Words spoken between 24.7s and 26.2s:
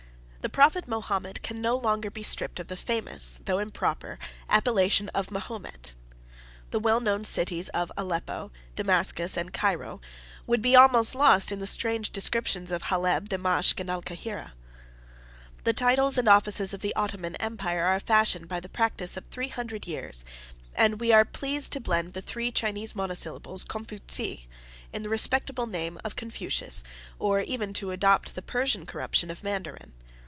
in the respectable name of